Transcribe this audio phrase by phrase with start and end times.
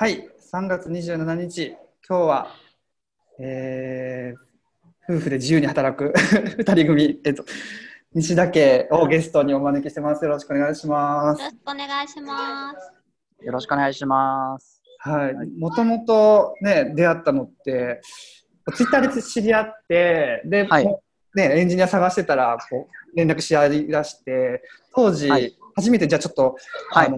[0.00, 1.76] はい、3月27日、
[2.08, 2.54] 今日は、
[3.38, 6.14] えー、夫婦で自由に働く
[6.56, 7.44] 2人組、えっと、
[8.14, 10.24] 西田家をゲストにお招きしてます。
[10.24, 11.42] よろしくお願いします。
[11.42, 13.44] よろしくお願いします。
[13.44, 14.82] よろしくお願いします。
[15.00, 18.00] はい、もともとね、出会ったのって、
[18.74, 20.86] ツイッターで知り合って、で、はい
[21.34, 24.62] ね、エンジニア探してたら、こう、連絡し合い出して、
[24.94, 26.56] 当時、はい初めてじゃあちょっと、
[26.90, 27.16] はいあの、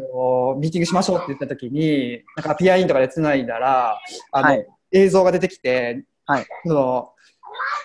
[0.57, 3.99] ミーティングしましょうって言った時に、なんか PI インとかで繋いだら、
[4.31, 7.13] あの、はい映像が出てきて、はいその、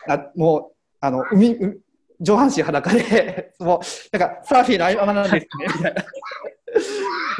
[0.08, 1.81] あもう、あの、海、う
[2.20, 5.48] 上半身裸で、 もう、なんか、サーフィンの合間なんですね、
[5.78, 6.03] みたいな。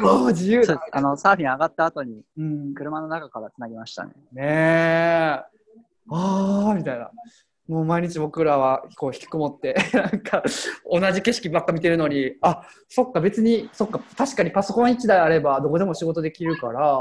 [0.00, 0.80] もう自由だ。
[0.92, 4.12] あのサーフィン上がった後にうん、車の中からつなぎましたね。
[4.32, 5.42] ねえ。
[6.10, 7.10] ああ、みたいな。
[7.68, 10.42] もう毎日僕らはこう引きこもって、 なんか
[10.90, 16.98] 同じ景色ばっか見てるのに、あそっか、別に、そっか、確かにパソコン1台あればどこでも仕事できるから、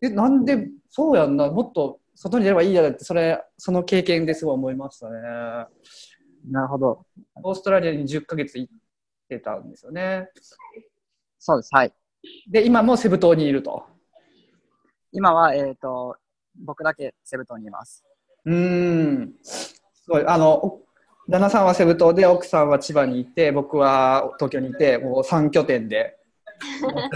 [0.00, 5.20] え、なんで、そうやんな、もっと外に出ればいいやって、それ、その経験ですごい思いましたね。
[6.48, 7.04] なるほど。
[7.42, 8.74] オーストラリアに10ヶ月行っ
[9.28, 10.30] てたんですよね。
[11.40, 11.70] そうです。
[11.72, 11.92] はい。
[12.48, 13.84] で、今もセブ島にいると。
[15.10, 16.16] 今は、えっ、と、
[16.64, 18.04] 僕だけセブ島にいます。
[18.44, 19.34] うーん。
[20.08, 20.26] すごい。
[20.26, 20.80] あの、お
[21.28, 26.16] 旦那さんはセブ島で、奥さんは千葉にいて、僕は東京にいて、もう3拠点で、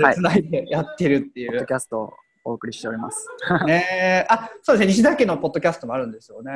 [0.03, 1.67] はいつないでやってるっていポッドう。
[1.67, 2.13] キャストを
[2.45, 3.27] お送りしております。
[3.67, 4.93] ねえあ、そうですね。
[4.93, 6.53] 西田家のポッドキャストもあるんですよね。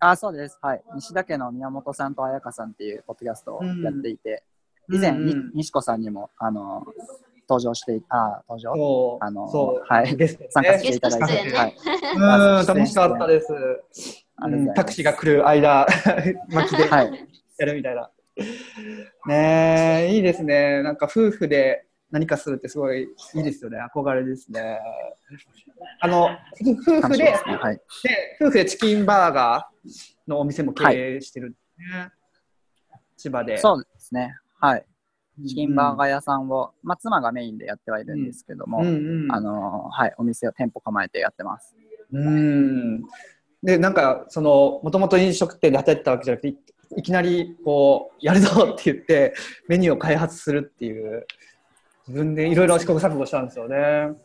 [0.00, 0.58] あ、そうです。
[0.62, 0.82] はい。
[0.94, 4.42] 西田家の宮本さんと彩香さんっていうポッドキャストをやっていて、
[4.90, 6.86] 以前、にうんうん西子さんにも、あの、
[7.48, 8.74] 登場してい、あ、登場？
[8.74, 9.24] そう。
[9.24, 9.84] あのそう。
[9.86, 10.28] はいね。
[10.50, 11.76] 参加していただいて、ねはい。
[12.60, 14.27] うん、楽しかったです。
[14.74, 15.86] タクシーが来る間、
[16.48, 17.28] 巻きではい。
[17.58, 18.10] やるみたいな。
[19.26, 20.82] ねえ、いいですね。
[20.82, 23.78] なんか夫婦で何かするってすごいいいですよね。
[23.94, 24.78] 憧れですね。
[26.00, 26.28] あの、
[26.86, 27.56] 夫婦で、ですね。
[27.56, 27.76] はい。
[27.76, 27.82] で
[28.40, 32.12] 夫婦でチキンバーガーのお店も経営してるんですね。
[33.16, 33.58] 千葉で。
[33.58, 34.36] そうですね。
[34.60, 34.86] はい。
[35.46, 41.76] チキンバーガーー屋さんを、まあ、妻がメインでやってはいるんですけども、あのはい、お店を店舗構えてやってます。
[42.12, 43.02] うん。
[43.62, 46.56] で、なんか、その、もともと飲食店で働いてたわけじゃなくて、い
[46.96, 49.34] いきなり、こう、やるぞって言って、
[49.68, 51.26] メニューを開発するっていう、
[52.06, 54.16] 自分でいろいろ試行錯誤したんですよね。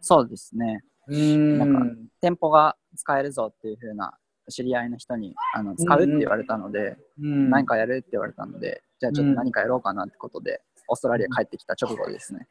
[0.00, 0.84] そうですね。
[1.08, 1.58] うん。
[1.58, 4.16] なんか店舗が使えるぞっていう風な
[4.48, 12.46] 知り合いの人にあの使うって言われたので、うん、何かやるって言われたので、じゃあちょっと何かやろうかなってことで、オーストラリア帰ってきた直後ですね。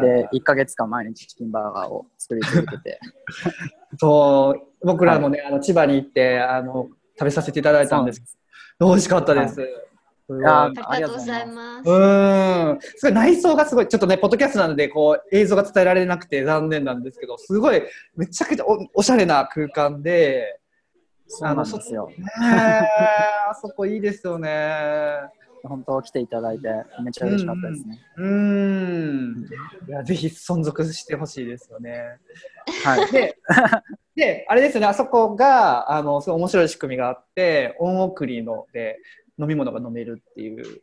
[0.00, 3.00] で、1ヶ月間毎日チキンバーガーを作り続けて、
[3.98, 8.38] そう、僕らもね、あの千葉に行って、あの、食べさせていただいたんです。
[8.80, 9.60] 美味しかったです。
[10.30, 11.90] いやありがとうございます。
[11.90, 11.94] う
[12.76, 12.78] ん。
[12.80, 17.82] すごい内装がすごい、ちょっとね、ポッドキャストなので、こう、映像が伝えられなくて残念なんですけど、すごい、
[18.14, 20.60] めちゃくちゃおおしゃれな空間で、
[21.28, 22.08] そうなんですよ。
[22.08, 24.50] ねえあそこいいですよね。
[25.62, 26.68] 本当来ていただいて、
[27.02, 27.98] めっちゃ嬉しかったですね。
[28.16, 29.46] うん。
[29.88, 32.18] いや、ぜひ存続してほしいですよね。
[32.84, 33.10] はい。
[33.10, 33.36] で、
[34.14, 38.98] で、あれですよね、あそこが、あの、すごい面白い仕組みがあって、恩送りので
[39.38, 40.82] 飲み物が飲めるっていう、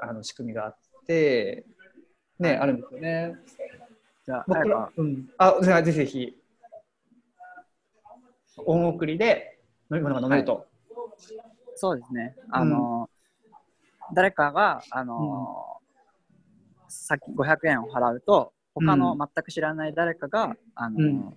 [0.00, 0.76] あの、仕組みがあっ
[1.06, 1.64] て、
[2.38, 3.34] ね、あるんですよね。
[4.26, 5.28] じゃあ、僕らうん。
[5.38, 6.36] あ、じゃあぜひぜひ。
[8.64, 9.58] 恩送りで
[9.90, 10.66] 飲み物が飲めると。
[11.74, 12.34] そうですね。
[12.50, 13.08] あの、
[14.14, 15.78] 誰かが、あの、
[16.88, 21.36] さっき500円を払うと、他の全く知らない誰かが、あの、うん。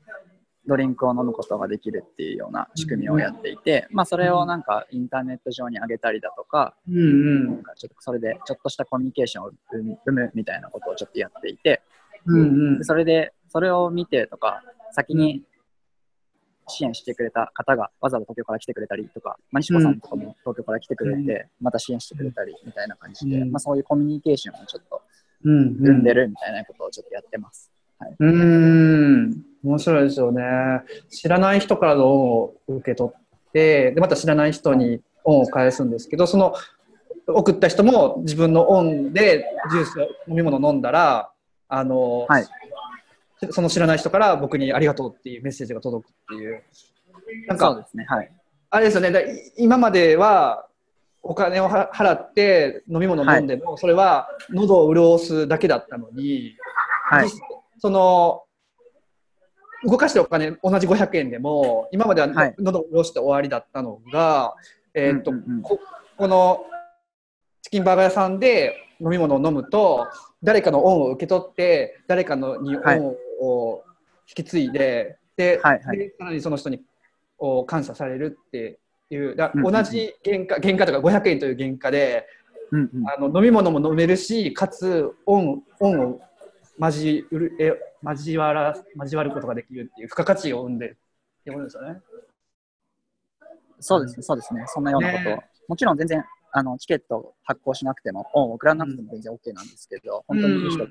[0.67, 7.45] ドリンクを飲むことができるっていうような仕組みをやっていて、まあそれをなんかインターネット上に上げたりだとか、うんうん。
[7.47, 11.81] なんかちょっとそれでちょっとしたコミュニケーションを生むみたいなことをちょっとやっていて、
[12.25, 12.77] うんうん。
[12.77, 15.43] でそれでそれを見てとか、先に
[16.69, 23.51] 支援してくれた方がわざわざ東京から来てくれたりとか、まあ、西子さんとかも東京から来てくれて、また支援してくれたりみたいな感じで、うん。
[23.51, 25.01] まあ、そういうコミュニケーションをちょっと
[25.43, 25.75] うん。
[25.75, 27.71] 生んでるみたいなことをちょっとやってます。
[28.19, 30.43] うーん、面白いですよね。
[31.09, 36.53] 知らない人からの恩を受け取って、でまた知らない人に恩を返すんですけど、その
[37.27, 41.31] 送った人も自分の恩でジュース、飲み物飲んだら、
[41.67, 42.45] あの、はい
[43.51, 46.63] その知らない人から僕にありがとうっていうメッセージが届くっていう。
[47.47, 48.05] なんか、そうですね。
[48.09, 48.31] はい。
[48.69, 50.67] あれですよね、だい今までは
[51.23, 56.55] お金をは払って飲み物飲んでも、それは喉を潤すだけだったのに、
[57.09, 57.41] はい実。
[57.79, 58.43] その
[59.85, 64.53] 動かしてるお金同じ500円でも今までははい喉を潤して終わりだったのが、
[64.93, 65.79] えーっとうんうんうんこ
[66.17, 66.65] この
[67.61, 70.07] チキンバーガー屋さんで飲み物を飲むと
[70.43, 73.15] 誰かの恩を受け取って誰かのにはい恩を
[74.27, 76.83] 引き継いでで,、はいはいでさらにその人に
[77.37, 82.27] を感謝されるっていうだうんうん同じ原価原価とか500円という原価で
[82.71, 86.21] うんうんあの飲み物も飲めるしかつ恩恩を
[86.79, 90.97] 交るえ交わら交わることができるっていう付加価値を生んでる
[91.41, 92.01] ってことですよね。
[93.79, 94.65] そうですね、そうですね。
[94.67, 95.31] そんなようなことを。
[95.37, 100.87] ねもちろん全然、あの、チケット発行しなくても、恩を送らなくても全然 OK なんですけど、本当にいい人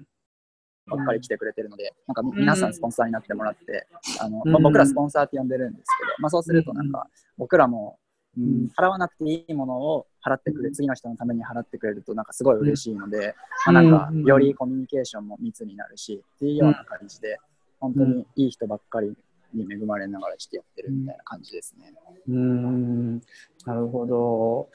[0.88, 3.86] ばっかり来てくれてるので、なんかみ皆さんスポンサーになってもらって、
[4.20, 4.62] あの、まあうん。
[4.62, 7.06] 僕らスポンサーって呼んでるんですけど、まあそうするとなんか、
[7.36, 7.98] 僕らも、
[8.36, 8.70] うんうん。
[8.78, 10.74] 払わなくていいものを払ってくれ、うん。
[10.74, 13.34] 次の人のために払ってくれると、なんかすごい嬉しいので、
[13.66, 17.38] まあなんかうん、よりコミュニケーションも密になるし、っていうような感じで、
[17.80, 19.14] 本当にいい人ばっかり
[19.54, 21.92] に恵まれながらしてやってるみたいな感じですね。
[22.28, 23.16] うーん。
[23.64, 24.68] なるほど。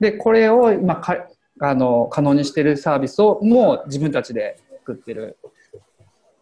[0.00, 1.28] でこれを今か
[1.60, 5.38] あの可能にしてるサービスをもう自分たちで作ってる。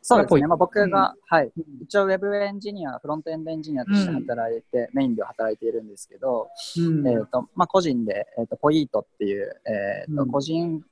[0.06, 0.47] そうですね。
[0.47, 1.51] まあ、僕が、はい。
[1.56, 1.65] うん。
[1.83, 7.09] 一応、ウェブエンジニア、フロントエンドエンジニアとして働いて、メインでは働いているんですけど、うん。
[7.09, 10.31] えっ、と、まあ、個人で、えっ、と、ポイートっていう、えっ、と、うん。
[10.31, 10.85] 個人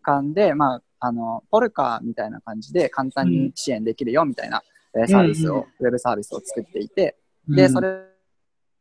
[0.00, 4.62] 間で、まあ、あの、ポルカみたいな感じで簡単に支援できるよみたいな、
[4.96, 8.06] えーサービスを、うんウェブサービスを作っていて、で、それ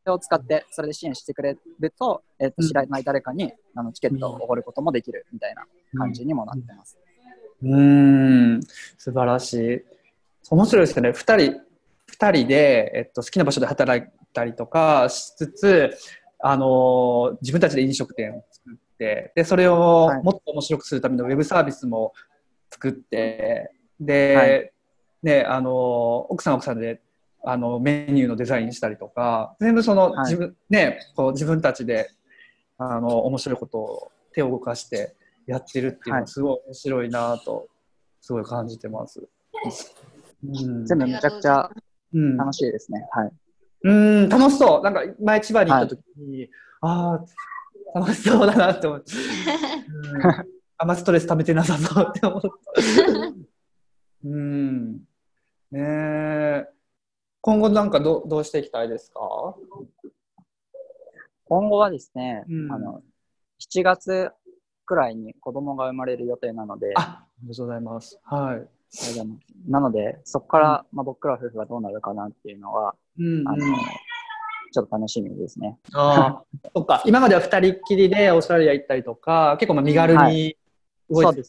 [0.06, 2.68] を使って、それで支援してくれると、えっ、と、うん。
[2.70, 5.66] 知らない誰かに、あの、チケットをおごることもできるみたいな
[5.98, 6.98] 感じにもなってます。
[7.63, 8.62] うーん。
[8.98, 9.83] 素晴らしい。
[10.50, 11.12] 面白いですよね。
[11.12, 11.62] 二人
[12.06, 15.98] 二人で、えっと、好きな場所で働いたりとかしつつ、
[16.39, 20.24] あのー自分たちで飲食店を作ってでそれをはい。
[20.24, 22.13] もっと面白くするためのウェブサービスも
[22.71, 24.71] 作ってで、はい。
[25.24, 25.74] ねあのー
[26.30, 27.01] 奥さんは奥さんで
[27.44, 30.24] あのメニューのデザインしたりとか全部そのはい。
[30.25, 32.10] 自分、ねこう自分たちで
[32.77, 35.15] あの面白いことを手を動かして
[35.48, 37.68] やってるっていうのははいすごい面白いなと
[38.22, 39.28] すごい感じてます。
[40.44, 41.70] うん全部めちゃくちゃ
[42.14, 43.08] うん楽しいですね。
[43.12, 43.32] はい。
[43.84, 44.84] うん、楽しそう。
[44.84, 46.50] なんか前千葉に行った時に、
[46.82, 47.20] あ
[47.94, 49.12] あ、楽しそうだなって思って、
[50.14, 50.22] うん、
[50.78, 52.50] あんまストレス溜めてなさそうって思った。
[54.26, 54.94] うん。
[55.72, 56.68] ねえ。
[57.42, 59.56] 今後なんかどどうしていきたいですか？
[61.46, 63.02] 今後はですね、うんあの、
[63.60, 64.32] 7月
[64.88, 68.19] くらいに子供が生まれる予定なので、あ、ありがとうございます。
[68.24, 68.68] はい。
[69.69, 73.57] なので、そこから、まあ、僕ら夫婦がどうなるかなっていうのは、うん、あの、
[74.72, 75.78] ちょっと楽しみですね。
[75.94, 76.44] ああ、
[76.74, 77.04] そっか。
[77.06, 80.57] 今までは二人っきりでオーストラリア行ったりとか、結構まあ身軽はに
[81.10, 81.44] 動いて。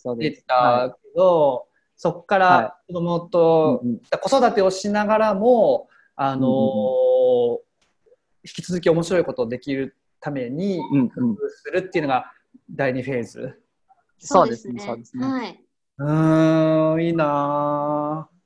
[0.46, 7.58] たはけど、そこかはら子供いとうんうん子育てをしながらも、あのーうんうん
[8.44, 12.32] 引き続き面白いことをできるためにうんうん工夫するっていうのが
[12.70, 13.62] 第2フェーズ。
[14.18, 15.26] そうですね、そうですね。
[15.26, 15.64] はい。
[15.98, 18.38] うーん、いいなぁ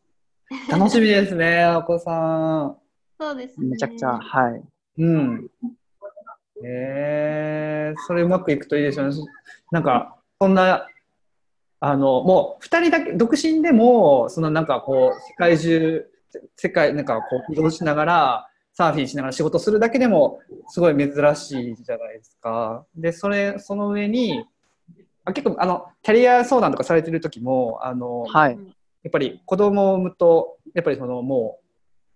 [0.71, 2.77] 楽しみですね、 お子さん。
[3.19, 3.69] そうですね。
[3.69, 4.63] めちゃくちゃ、はい。
[4.99, 5.51] うん。
[6.65, 9.15] えー、それうまくいくといいですよね。
[9.71, 10.87] なんか、そんな、
[11.81, 16.07] あの、もう、二人だけ、独身でも、そのなんかこう、世界中、
[16.57, 18.49] 世界、なんかこう、移動しながら、
[18.83, 22.85] サーフィンしながら仕事するだけでも、すごい珍しいじゃないですか。
[22.97, 24.45] で、それ、その上に、
[25.25, 28.59] あ結構、あの、キャリア相談とかされてる時も、あの、はい。
[29.05, 31.67] やっぱり子供を産むと、やっぱりそのもう、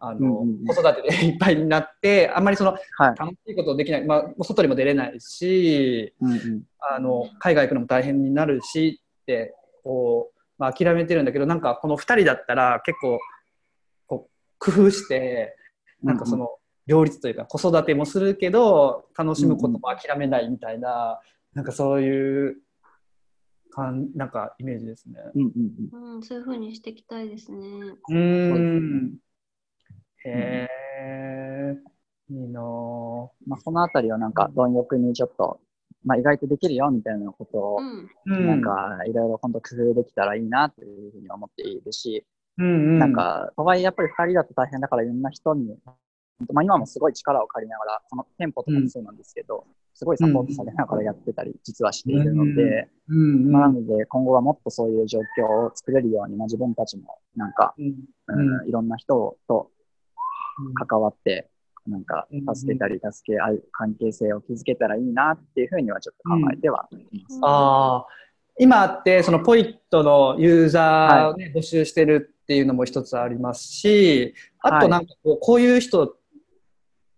[0.01, 2.81] あの、うん子育てで いっぱいになって、あんまりそのはい。
[3.17, 6.63] 楽しいことできない、まあ、外にも出れないし、うんうん。
[6.81, 9.55] あの、海外行くのも大変になるしって、
[9.85, 13.21] こう、まあ、諦めてるんだけど、なんかこの2人だったら結構、
[14.07, 15.57] こう、工夫して、
[16.07, 16.51] なんかその、
[16.87, 21.21] 両立というか子育てもするけど、楽しむことも諦めないみたいな、
[21.53, 22.57] なんかそういう、
[23.71, 25.17] かんなんかイメージですね。
[25.35, 25.51] うんうん
[25.93, 26.15] うん。
[26.17, 27.59] うん、そういう風にしていきたいですね。
[27.59, 29.17] うーん。
[30.25, 30.69] へ
[31.01, 31.79] え、
[32.31, 33.29] いいなぁ。
[33.47, 35.61] まあ、そのあたりをなんか、貪欲にちょっと、
[36.05, 38.11] まあ、意外とできるよみたいなことをう、ん。
[38.27, 42.25] うんなん、か、いろいろ本当工夫できたらいいなっていうふうに思っているし、
[42.59, 45.77] うんうん、なんか、とはいえやっぱり二人だと大変だからいろんな人に、
[46.53, 57.87] まあ、今もすごい力を借りながら、その店舗とかもそうなんですけど、すごいサポートされながらやってたり、実はしているので、うんうんまあ、なので今後はもっとそういう状況を作れるように、まあ、自分たちもなんか、うん。
[58.29, 59.71] うんいろんな人と
[60.75, 61.49] 関わって、
[61.87, 67.39] なんかうん助けたり助け合う関係性を築けたらいいなっていうふうにはちょっと考えてはいます。
[67.43, 68.07] ああ、
[68.59, 76.17] 今ってそのポイットのユーザーを、ね募集してるっていうのも一つありますし、あとなんかこう,、こういう人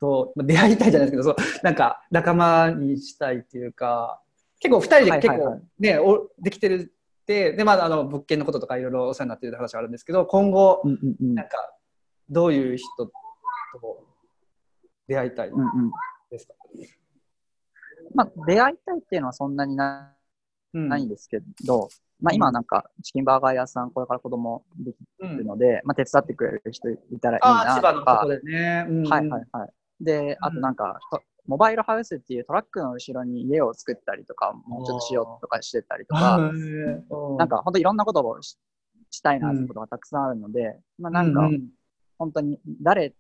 [0.01, 4.23] とまあ出会いたいじゃないですけど、そうなんか仲間にしたいっていうか、
[4.59, 5.53] 結構二人で結構はいはい。
[5.53, 11.35] はいね、おできてるって、でまああの物件のこととかいろいろお世話になってる話があるんですけど、今後うんうんうん。
[11.35, 11.59] なんか
[12.31, 13.13] どういう人と
[15.09, 15.91] 出会いたいうんうん。
[16.31, 16.55] ですか、
[18.15, 20.15] まあ、出会いたいっていうのはそんなにな
[20.75, 25.37] いんですけど、まあ今はなんかチキンバーガー屋さん、これから子供できうん。
[25.39, 28.27] るので、まあ手伝ってくれる人いたらいいなとか。
[28.27, 28.87] とね。
[28.89, 29.71] うんはいはいはい。
[30.01, 36.39] で、あとなんか、とモバイルハウスっていうトラックの後ろに家を作ったりとか、もうちょっとしようとかしてたりとか、
[37.39, 38.59] なんか本当いろんなことをし
[39.11, 41.61] したいなってことがたくさんあるので、まあなんかうう
[42.19, 43.15] 本当に誰、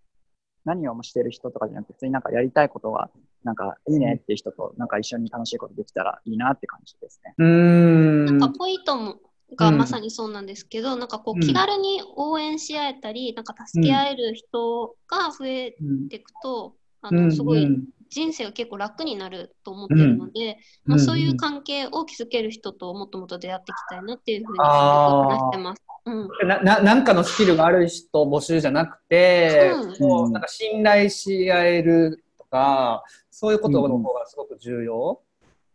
[0.64, 3.10] 何をしてる人とかじゃなくて、普通になんかやりたいことが、
[3.44, 7.34] なんかいいねっていう人となんか一緒に楽しいことできたらいいなって感じですね。
[7.38, 8.26] うーん。
[8.26, 9.16] なんかポイントも
[9.56, 17.24] がまさにそうなんですけど、なんかこううん気軽に応援し合えたり、なんか助け合える人が増えうんていくと、あうん。
[17.28, 17.84] のすごいうん。
[18.10, 25.82] 人生が結構楽になると思ってるので、まあ、そういう関係を築ける人ともっともっと出会っていきたいなっていうふうに話してます。
[26.06, 26.28] うん。
[26.48, 30.08] なななんかのスキルがある人募集じゃなくて、うん。
[30.08, 35.22] もうなんか信頼し合えるとか、そういうことの方がすごく重要。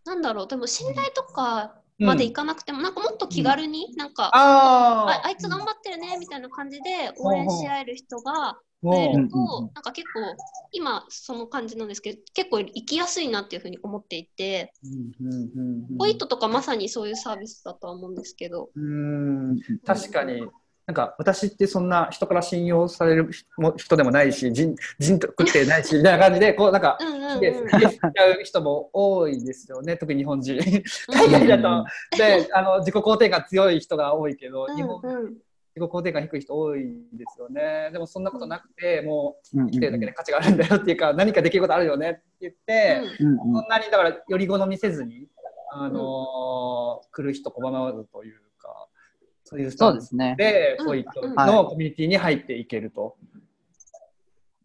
[0.05, 9.45] なんだろう、でも信頼とかまでいかなくても、なんかもっと気軽に、なんか、あああいつ頑張ってるねみたいな感じで応援し合える人が増えもると、うん。
[9.45, 9.63] うん。
[9.63, 10.35] うんなんか結構、
[10.71, 15.29] 今その感じなんですけど、結構生きやすいなっていうふうに思っていて、う、うん。
[15.29, 15.87] うん。
[15.89, 15.97] うん。
[15.97, 19.59] ポイントとかまさにそういうサービスだとは思うんですけど、うん。
[19.85, 20.41] 確かに。
[20.85, 27.39] なんか私ってそんな人から信用される人人でもないし人人徳ってないしみたいな感じでこうなんかうんうんうん。
[27.39, 29.95] で好きでしちゃう人も多いですよね。
[29.97, 30.59] 特に日本人。
[31.07, 31.85] 海外だと
[32.17, 35.37] であの自己肯定感強い人が多いけど日本うんうん。
[35.75, 37.89] 自己肯定感低い人多いんですよね。
[37.93, 43.27] でもそんなことなくてもううんうん生きてるだけで価値があるんだよっていうか 何かできることあるよねって言って、うん。
[43.27, 45.27] うんそんなにだからより好みせずに、
[45.71, 48.42] あのー来る人拒まずというか
[49.53, 50.35] そういうスタンスそうですね。
[50.37, 53.15] でうんポイントうんのコミュニティに入っていけると。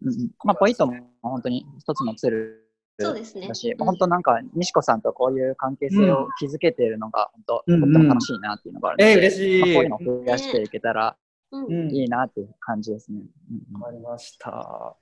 [0.03, 2.69] うんうんまあ、ポイントも本当に一つのツール
[3.01, 11.17] そうですねだし、うん本当なんか、西子さんとこういう関係性を築けているのが、本当、うんとっても楽しいなっていうのがあるので、えー嬉しいまあ、こういうのを増やしていけたら
[11.51, 13.21] うんうんいいなっていう感じですね。
[13.73, 14.97] うんわかりました。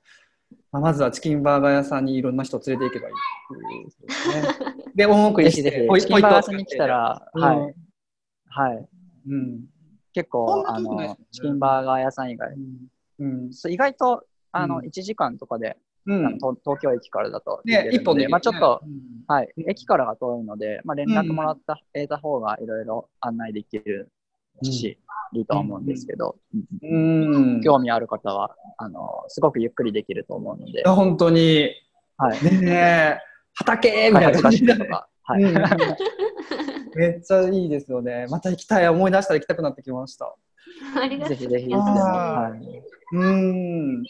[0.71, 4.85] まあ、まずはチキンバーガー屋さんにいろんな人を連れていけばいいっていうことですね。
[4.95, 7.75] で、恩送ぜりして、ひぜひ、ポイチキンバーガーポイントをさんに来たら、うんはい。
[8.49, 8.88] はい。
[9.28, 9.64] うん。
[10.17, 12.55] 結構、あのチキンバーガー屋さん以外、
[13.19, 13.53] うん。
[13.53, 14.87] そう意外と、あの、うん。
[14.87, 18.91] 1時間とかで、東東京駅からだとね、一本で、まあちょっと、うん。
[19.27, 24.11] はい、うん駅からが遠いので、まあ、連絡もらった、得た方がいろいろ案内できる
[24.63, 24.99] し、
[25.35, 26.37] いいとは思うんですけど、
[26.83, 27.27] うん。
[27.29, 27.61] うん。
[27.61, 31.69] 興味ある方は、あの、すごくゆっくりできると思うので、あ本当に、
[32.17, 32.43] はい。
[32.43, 33.19] ねえ、
[33.53, 34.87] 畑みたいな感じと。
[34.87, 35.45] か、はい。
[36.97, 38.26] うんめっちゃいいですよね。
[38.31, 38.88] また行きたい。
[38.88, 40.35] 思い出したら行きたくなってきました。
[41.00, 42.83] ありがとうぜひぜひ、あーはい。
[43.12, 44.03] うん。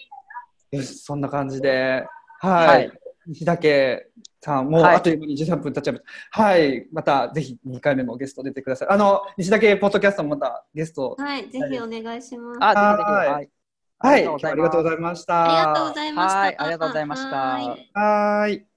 [0.70, 2.06] よし、そんな感じで。
[2.40, 2.66] はい。
[2.66, 2.92] はい
[3.28, 4.06] 西岳
[4.40, 6.42] さん、もうはいあっという間に13分経っちゃいました。
[6.42, 6.86] はい。
[6.92, 8.88] またぜひ2回目もゲスト出てください。
[8.88, 11.16] あの、西岳ポッドキャストもまたゲスト。
[11.18, 12.60] はい、ぜひお願いします。
[12.60, 13.50] はいはい。
[13.98, 14.26] はい。
[14.44, 15.44] ありがとうございました。
[15.44, 16.38] ありがとうございました。
[16.38, 18.75] はいありがとうございましたはいはい。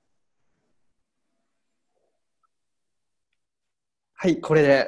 [4.21, 4.69] はい、これで。